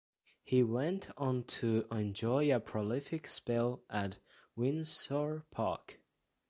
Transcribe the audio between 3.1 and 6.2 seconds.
spell at Windsor Park.